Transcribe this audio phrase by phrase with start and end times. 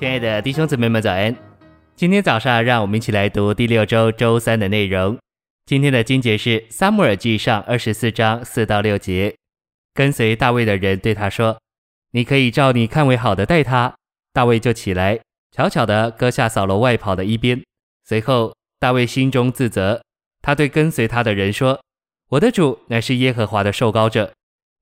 [0.00, 1.36] 亲爱的弟兄姊妹们，早安！
[1.94, 5.18] 今天早上，让我们一起来读第六周周三的内容。
[5.66, 9.34] 今天的经节是《撒母耳记上》二十四章四到六节。
[9.92, 11.60] 跟随大卫的人对他说
[12.12, 13.94] ：“你可以照你看为好的待他。”
[14.32, 15.20] 大卫就起来，
[15.54, 17.62] 悄悄地割下扫罗外袍的一边。
[18.02, 20.00] 随后，大卫心中自责，
[20.40, 21.78] 他对跟随他的人说
[22.30, 24.32] ：“我的主乃是耶和华的受膏者，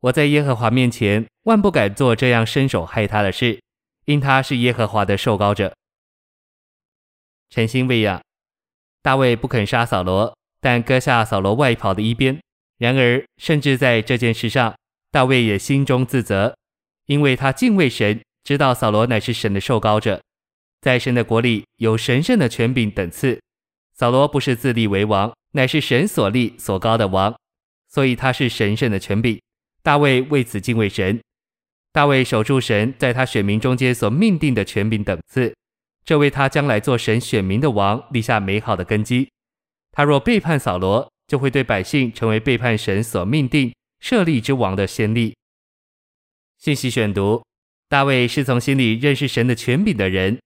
[0.02, 3.58] 我在耶和华面前万不敢做这样伸手害他的事。”
[4.08, 5.76] 因他是耶和华的受膏者，
[7.50, 8.22] 诚心未养。
[9.02, 12.40] 大卫不肯杀扫罗，但割下扫罗外袍的一边。
[12.78, 14.74] 然而，甚至在这件事上，
[15.10, 16.56] 大卫也心中自责，
[17.04, 20.22] 因为他敬畏神，知道扫罗乃是神的受膏者，
[20.80, 23.38] 在神的国里有神圣的权柄等次。
[23.92, 27.38] 扫罗不是自立为王，乃是神所立所膏的王，
[27.88, 29.38] 所以他是神圣的权柄。
[29.82, 31.20] 大卫为此敬畏神。
[31.92, 35.54] 大卫守住神在他选民中间所命定的权柄等次，
[36.04, 39.28] 这为他将来做神选民的王立下美好的根基。
[39.92, 45.34] 他若背叛扫罗，就会对百姓成为背叛神所命定设立之王的先例。
[46.58, 47.42] 信息选读：
[47.88, 50.38] 大卫是从心里认识神的权柄的人，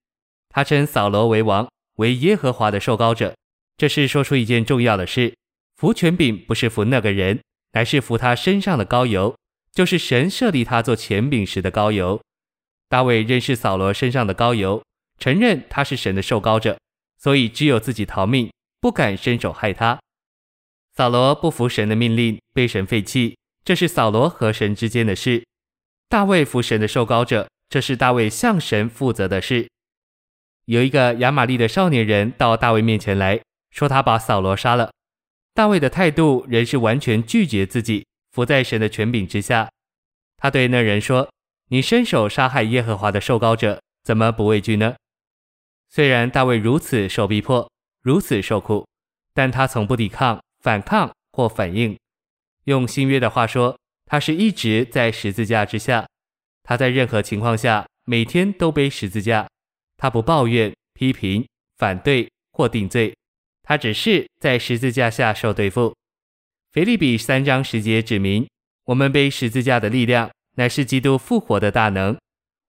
[0.49, 3.35] 他称扫罗为王，为耶和华的受膏者。
[3.77, 5.35] 这是说出一件重要的事：
[5.77, 7.41] 服权柄不是服那个人，
[7.73, 9.35] 乃是服他身上的膏油。
[9.73, 12.21] 就是神设立他做权柄时的膏油。
[12.89, 14.83] 大卫认识扫罗身上的膏油，
[15.19, 16.79] 承认他是神的受膏者，
[17.19, 19.99] 所以只有自己逃命，不敢伸手害他。
[20.95, 25.43] 扫罗不服神的命令，被神废弃，这是扫罗和神之间的事。
[26.11, 29.71] 大卫服神的受膏者，这是大卫向神负责的事。
[30.67, 34.93] 有一个亚玛利的少年人到大卫面前来说，他把扫罗杀了。
[35.55, 38.05] 大卫的态度仍是完全拒绝自己。
[38.33, 39.71] 伏在神的权柄之下，
[40.37, 41.31] 他对那人说
[41.69, 44.97] ：“你伸手杀害耶和华的受膏者，怎么不畏惧呢？”
[45.91, 48.87] 虽然大卫如此受逼迫，如此受苦，
[49.35, 51.97] 但他从不抵抗、反抗或反应。
[52.65, 56.07] 用新约的话说，他是一直在十字架之下。
[56.63, 59.47] 他在任何情况下，每天都背十字架。
[59.99, 63.15] 他不抱怨、批评、反对或定罪，
[63.63, 65.95] 他只是在十字架下受对付。
[66.73, 68.49] 腓立比三章十节指明，
[68.87, 72.17] 我们背十字架的力量，乃是基督复活的大能。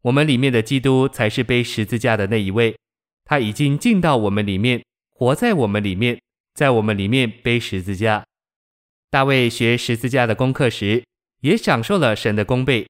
[0.01, 2.75] 我们里面的基督才是背十字架的那一位，
[3.23, 6.19] 他已经进到我们里面，活在我们里面，
[6.53, 8.25] 在我们里面背十字架。
[9.09, 11.05] 大卫学十字架的功课时，
[11.39, 12.85] 也享受了神的功倍。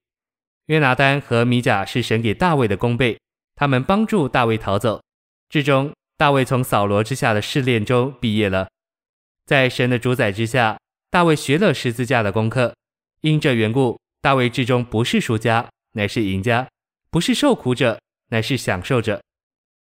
[0.66, 3.16] 约拿单和米甲是神给大卫的功倍，
[3.54, 5.00] 他们帮助大卫逃走。
[5.48, 8.68] 至终，大卫从扫罗之下的试炼中毕业了，
[9.46, 10.76] 在神的主宰之下。
[11.14, 12.74] 大卫学了十字架的功课，
[13.20, 16.66] 因这缘故，大卫至终不是输家，乃是赢家；
[17.08, 19.22] 不是受苦者，乃是享受者。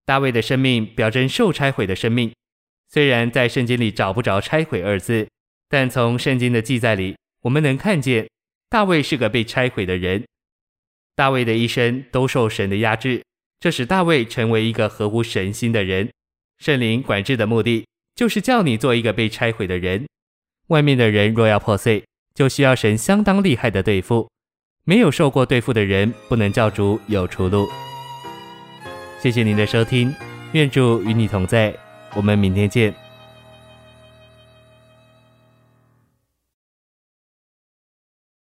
[0.06, 2.34] 大卫的生命表征受拆毁的生命。
[2.88, 5.30] 虽然在圣经里找不着“拆毁”二字，
[5.70, 8.28] 但从圣经的记载里，我们能看见
[8.68, 10.26] 大卫是个被拆毁的人。
[11.16, 13.24] 大卫的一生都受神的压制，
[13.60, 16.10] 这使大卫成为一个合乎神心的人。
[16.58, 17.86] 圣灵管制的目的，
[18.16, 20.08] 就是叫你做一个被拆毁的人。
[20.70, 22.04] 外面的人若要破碎，
[22.34, 24.30] 就需要神相当厉害的对付。
[24.84, 27.68] 没有受过对付的人，不能叫主有出路。
[29.20, 30.14] 谢谢您的收听，
[30.54, 31.74] 愿主与你同在，
[32.16, 33.09] 我们明天见。